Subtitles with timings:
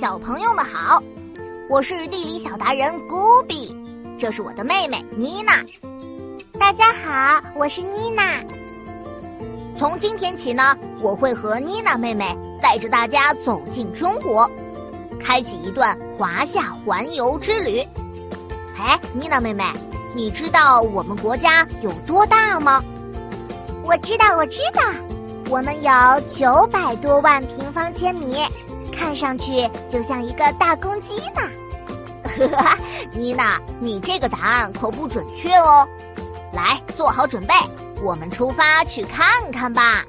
[0.00, 1.02] 小朋友们好，
[1.68, 3.74] 我是地理小达人古比，
[4.16, 5.60] 这是我的妹妹妮娜。
[6.56, 8.40] 大家好，我是妮娜。
[9.76, 14.48] 从今天起呢，我会和妮娜妹妹带着大家走进中国，
[15.20, 17.80] 开启一段华夏环游之旅。
[18.78, 19.64] 哎，妮娜妹妹，
[20.14, 22.84] 你知道我们国家有多大吗？
[23.82, 24.80] 我知道，我知道，
[25.50, 25.90] 我们有
[26.28, 28.44] 九百多万平方千米。
[28.98, 31.40] 看上去就像一个大公鸡呢。
[32.24, 32.76] 呵呵，
[33.12, 35.88] 妮娜，你这个答案可不准确哦。
[36.52, 37.54] 来，做好准备，
[38.02, 40.04] 我们出发去看看吧。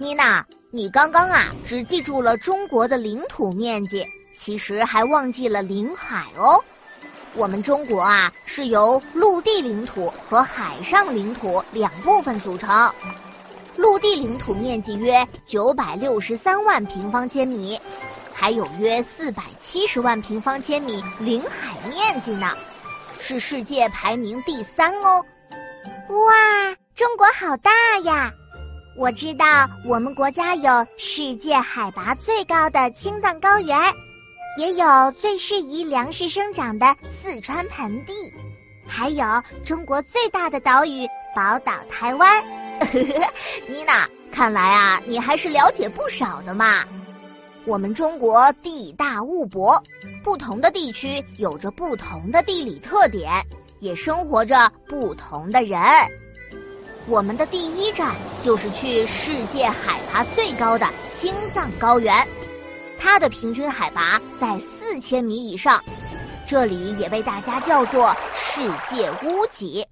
[0.00, 4.06] 妮娜，你刚刚啊只记住了中国的领土面积，
[4.40, 6.64] 其实还忘记了领海哦。
[7.34, 12.92] 我们中国啊是由陆地领土和海上领土两部分组成，
[13.76, 17.80] 陆地领土面积约九百六十三万平方千米，
[18.34, 22.48] 还有约四百七十万平方千米领海面积呢，
[23.20, 25.24] 是世界排名第三哦。
[26.08, 27.70] 哇，中国好大
[28.04, 28.32] 呀！
[28.96, 29.44] 我知道
[29.84, 33.78] 我们国家有世界海拔最高的青藏高原。
[34.56, 38.12] 也有最适宜粮食生长的四川盆地，
[38.86, 39.24] 还有
[39.64, 42.42] 中国最大的岛屿宝岛台湾。
[43.68, 46.84] 妮娜，看来啊，你还是了解不少的嘛。
[47.64, 49.82] 我们中国地大物博，
[50.24, 53.30] 不同的地区有着不同的地理特点，
[53.78, 55.78] 也生活着不同的人。
[57.06, 60.88] 我们的第一站就是去世界海拔最高的
[61.20, 62.26] 青藏高原。
[63.00, 65.82] 它的平均海拔在四千米以上，
[66.46, 69.86] 这里也被大家叫做世界屋脊。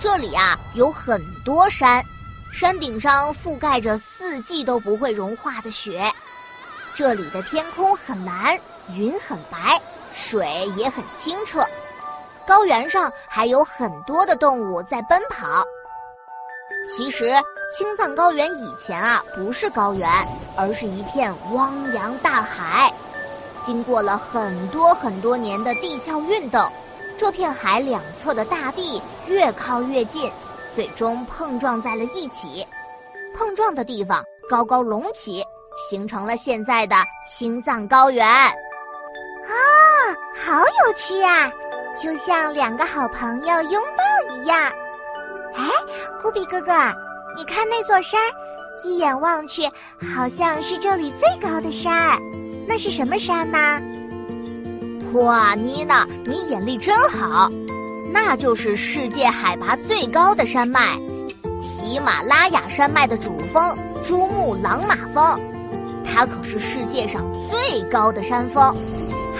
[0.00, 2.04] 这里啊有很多山，
[2.52, 6.12] 山顶上覆盖着四季都不会融化的雪。
[6.94, 8.58] 这里的天空很蓝，
[8.92, 9.80] 云很白，
[10.12, 11.66] 水也很清澈。
[12.46, 15.64] 高原上还有很多的动物在奔跑。
[16.96, 17.32] 其实
[17.76, 20.08] 青藏高原以前啊不是高原，
[20.56, 22.92] 而是一片汪洋大海。
[23.66, 26.70] 经过了很多很多年的地壳运动，
[27.16, 30.30] 这片海两侧的大地越靠越近，
[30.76, 32.66] 最终碰撞在了一起。
[33.36, 35.42] 碰撞的地方高高隆起，
[35.88, 36.94] 形成了现在的
[37.38, 38.26] 青藏高原。
[38.28, 38.52] 啊，
[40.44, 41.50] 好有趣啊！
[42.02, 44.58] 就像两个好朋友拥抱一样。
[45.54, 45.68] 哎，
[46.20, 46.72] 古比哥哥，
[47.36, 48.20] 你看那座山，
[48.82, 49.62] 一眼望去
[50.14, 52.18] 好像是这里最高的山。
[52.66, 53.58] 那是什么山呢？
[55.12, 57.48] 哇，妮娜，你眼力真好！
[58.12, 60.98] 那就是世界海拔最高的山脉——
[61.62, 65.40] 喜马拉雅山脉的主峰珠穆朗玛峰。
[66.04, 68.74] 它可是世界上最高的山峰。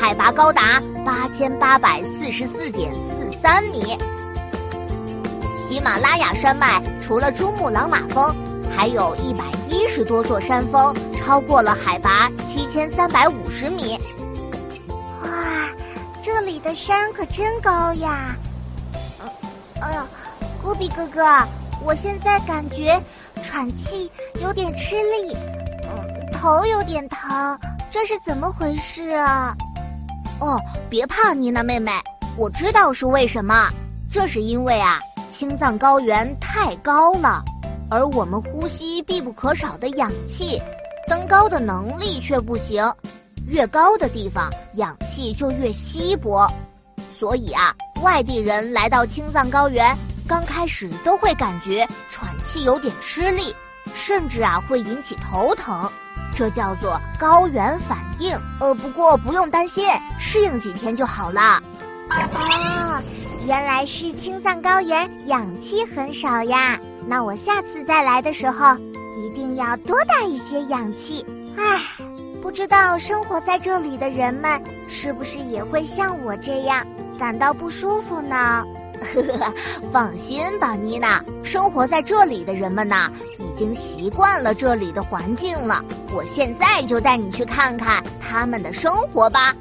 [0.00, 3.98] 海拔高达八千八百四十四点四三米。
[5.68, 8.34] 喜马拉雅山脉除了珠穆朗玛峰，
[8.74, 13.98] 还有一百一十多座山峰超过了海拔七千三百五十米。
[15.22, 15.68] 哇，
[16.22, 18.34] 这里的山可真高呀！
[19.20, 19.30] 嗯，
[19.82, 20.06] 哎呀，
[20.62, 21.22] 古比哥哥，
[21.84, 23.00] 我现在感觉
[23.42, 24.10] 喘气
[24.40, 25.36] 有点吃力，
[25.82, 27.58] 嗯，头有点疼，
[27.90, 29.54] 这是怎么回事啊？
[30.40, 31.92] 哦，别怕，妮娜妹妹，
[32.36, 33.70] 我知道是为什么。
[34.10, 35.00] 这是因为啊，
[35.30, 37.42] 青藏高原太高了，
[37.90, 40.60] 而我们呼吸必不可少的氧气，
[41.08, 42.84] 登高的能力却不行。
[43.46, 46.50] 越高的地方，氧气就越稀薄，
[47.18, 49.96] 所以啊，外地人来到青藏高原，
[50.26, 53.54] 刚开始都会感觉喘气有点吃力，
[53.94, 55.90] 甚至啊会引起头疼。
[56.36, 59.86] 这叫做高原反应，呃，不过不用担心，
[60.18, 61.62] 适应几天就好了。
[62.10, 63.02] 哦，
[63.46, 68.76] 原来是青藏高原氧气很少呀，那我下次再来的时候
[69.16, 71.24] 一定要多带一些氧气。
[71.56, 71.80] 唉，
[72.42, 76.84] 不知道生活在这里的人们是不是也会像我这样
[77.18, 78.64] 感到不舒服呢？
[79.04, 79.52] 呵呵，
[79.92, 85.84] 放心吧，妮娜，生活在这里的人们呐，已经习惯了这里的环境了。
[86.12, 89.54] 我现在就带你去看看他们的生活吧。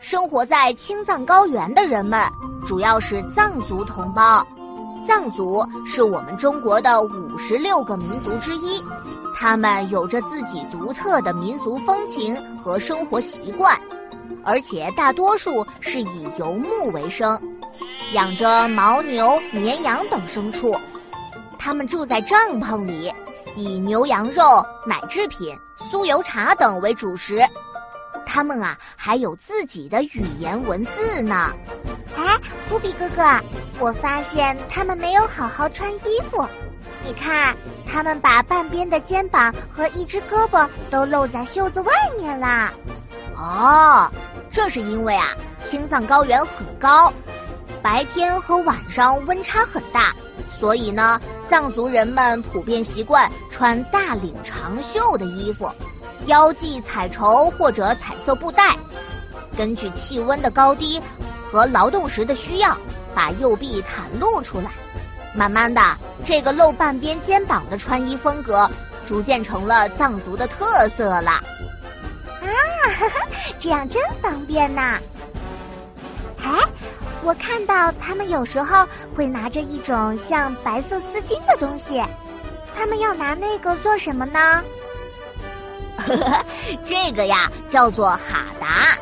[0.00, 2.20] 生活在青藏高原的人们
[2.66, 4.46] 主要是藏族同胞。
[5.06, 8.82] 藏族是我们中国的五十六个民族之一，
[9.34, 13.78] 他们有着自己独特的民族风情和生活习惯，
[14.44, 17.40] 而且大多数是以游牧为生，
[18.12, 20.76] 养着牦牛、绵羊等牲畜。
[21.58, 23.12] 他们住在帐篷里，
[23.56, 24.42] 以牛羊肉、
[24.86, 25.56] 奶制品、
[25.90, 27.40] 酥油茶等为主食。
[28.26, 31.50] 他们啊，还有自己的语言文字呢。
[32.16, 32.38] 哎，
[32.68, 33.22] 忽比哥哥，
[33.82, 36.46] 我发现他们没有好好穿衣服。
[37.02, 42.72] 你看，他们把半边的肩膀和一只胳膊都露在袖子外面啦。
[43.36, 44.08] 哦，
[44.52, 45.30] 这是因为啊，
[45.68, 47.12] 青藏高原很高，
[47.82, 50.14] 白天和晚上温差很大，
[50.60, 51.20] 所以呢，
[51.50, 55.68] 藏族人们普遍习惯穿大领长袖的衣服。
[56.26, 58.76] 腰系彩绸或者彩色布带，
[59.58, 61.02] 根据气温的高低
[61.50, 62.78] 和劳动时的需要，
[63.14, 64.70] 把右臂袒露出来。
[65.34, 65.80] 慢慢的，
[66.26, 68.70] 这个露半边肩膀的穿衣风格，
[69.06, 71.30] 逐渐成了藏族的特色了。
[71.30, 72.46] 啊，
[73.58, 74.98] 这样真方便呐！
[76.44, 76.60] 哎，
[77.22, 78.86] 我看到他们有时候
[79.16, 82.02] 会拿着一种像白色丝巾的东西，
[82.76, 84.62] 他们要拿那个做什么呢？
[85.96, 86.44] 呵 呵
[86.84, 88.98] 这个呀，叫做哈达，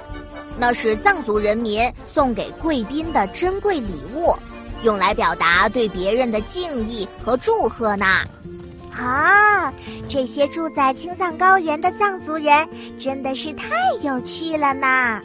[0.61, 4.37] 那是藏族人民送给贵宾的珍贵礼物，
[4.83, 8.05] 用来表达对别人的敬意和祝贺呢。
[8.93, 9.73] 啊，
[10.07, 12.69] 这些住在青藏高原的藏族人
[12.99, 13.69] 真的是太
[14.03, 15.23] 有趣了呢。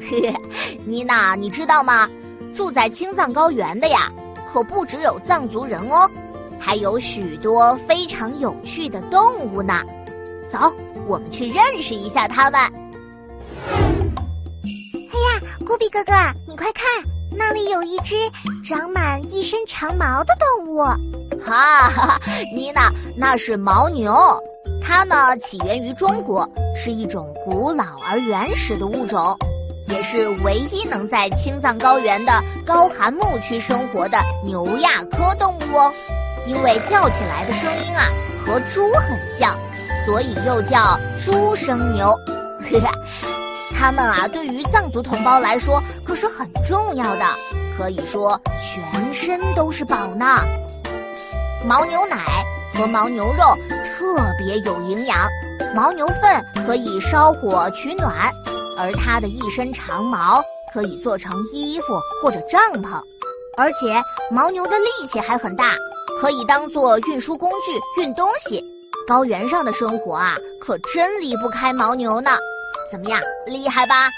[0.86, 2.08] 妮娜，你知道吗？
[2.54, 4.10] 住在青藏高原的呀，
[4.50, 6.10] 可不只有藏族人哦，
[6.58, 9.82] 还有许多非常有趣的动物呢。
[10.50, 10.72] 走，
[11.06, 12.85] 我们去认识一下他们。
[15.66, 16.12] 哎呀，古比哥哥，
[16.46, 16.84] 你快看，
[17.36, 18.14] 那里有一只
[18.64, 20.78] 长满一身长毛的动物。
[21.44, 22.20] 哈 哈，
[22.54, 24.14] 妮娜，那是牦牛，
[24.80, 29.36] 它呢起源于中国，是一种古老而原始的物种，
[29.88, 32.32] 也是唯一能在青藏高原的
[32.64, 35.92] 高寒牧区生活的牛亚科动物哦。
[36.46, 38.06] 因为叫起来的声音啊，
[38.46, 39.58] 和猪很像。
[40.06, 42.16] 所以又叫猪生牛，
[42.70, 42.88] 呵呵，
[43.74, 47.24] 它们啊，对于藏族同胞来说可是很重要的，
[47.76, 50.24] 可以说全身都是宝呢。
[51.66, 53.56] 牦牛奶和牦牛肉
[53.98, 55.18] 特别有营养，
[55.74, 58.32] 牦牛粪可以烧火取暖，
[58.76, 60.42] 而它的一身长毛
[60.72, 63.02] 可以做成衣服或者帐篷，
[63.56, 65.72] 而且牦牛的力气还很大，
[66.20, 68.62] 可以当做运输工具运东西。
[69.08, 72.30] 高原上的生活啊，可真离不开牦牛呢。
[72.90, 74.08] 怎么样，厉害吧？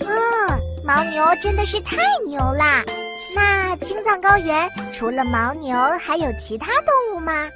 [0.00, 1.96] 嗯，牦牛真的是太
[2.26, 2.82] 牛啦。
[3.34, 7.48] 那青藏高原除了牦牛，还有其他动物吗？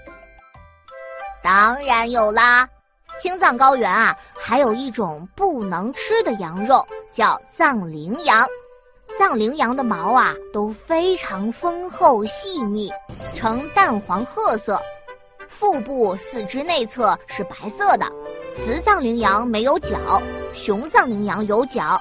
[1.42, 2.68] 当然有啦。
[3.22, 8.46] 青藏高原啊，还有一种不能吃的羊肉，叫藏羚羊。
[9.18, 12.92] 藏羚羊的毛啊，都非常丰厚细腻，
[13.34, 14.82] 呈淡黄褐色。
[15.48, 18.06] 腹部、四肢内侧是白色的，
[18.66, 20.20] 雌藏羚羊没有角，
[20.56, 22.00] 雄藏羚羊有角。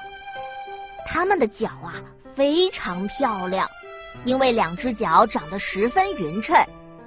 [1.06, 1.94] 它们的角啊
[2.34, 3.68] 非常漂亮，
[4.24, 6.56] 因为两只角长得十分匀称，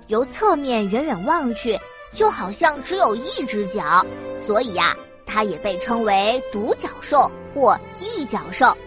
[0.08, 1.78] 由侧面远远望去，
[2.14, 4.06] 就好像只有一只角，
[4.48, 8.78] 所以呀，它也被称为独角兽或一角兽。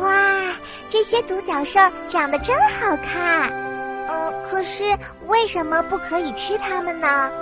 [0.00, 0.54] 哇，
[0.88, 3.50] 这些独角兽长得真好看。
[4.06, 7.32] 嗯，可是为什么不可以吃它们呢？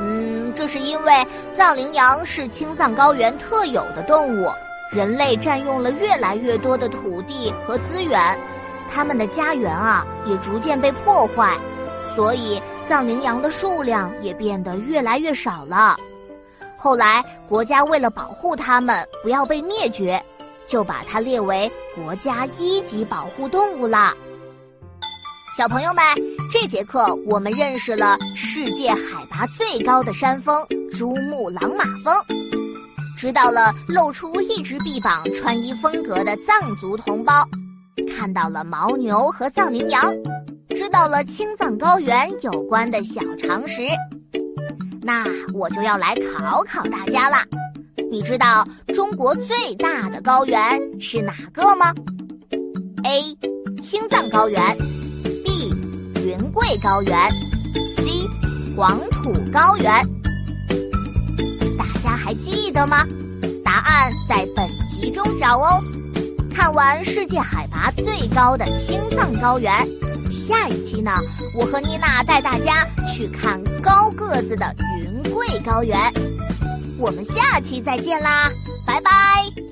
[0.00, 1.26] 嗯，这是因为
[1.56, 4.50] 藏羚羊是青藏高原特有的动物，
[4.92, 8.38] 人类占用了越来越多的土地和资源，
[8.92, 11.56] 它们的家园啊也逐渐被破坏，
[12.14, 15.96] 所以藏羚羊的数量也变得越来越少了。
[16.76, 20.22] 后来国家为了保护它们不要被灭绝，
[20.66, 24.14] 就把它列为国家一级保护动物啦。
[25.56, 26.04] 小朋友们，
[26.52, 30.66] 这节课我们认识了世界海拔最高的山峰
[30.98, 32.14] 珠穆朗玛峰，
[33.16, 37.46] 知道了露出一只臂膀穿衣风格的藏族同胞，
[38.14, 40.12] 看到了牦牛和藏羚羊，
[40.76, 43.80] 知道了青藏高原有关的小常识。
[45.00, 47.38] 那我就要来考考大家了，
[48.10, 51.94] 你知道中国最大的高原是哪个吗
[53.04, 53.34] ？A.
[53.82, 54.95] 青藏高原。
[56.68, 57.16] 贵高原
[57.96, 58.28] ，C
[58.76, 60.04] 黄土高原，
[61.78, 63.06] 大家还记得吗？
[63.64, 65.80] 答案在本集中找哦。
[66.52, 69.72] 看完世界海拔最高的青藏高原，
[70.48, 71.12] 下一期呢，
[71.54, 75.96] 我和妮娜带大家去看高个子的云贵高原。
[76.98, 78.50] 我们下期再见啦，
[78.84, 79.65] 拜拜。